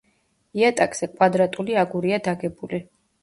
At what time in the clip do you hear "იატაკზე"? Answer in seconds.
0.59-1.09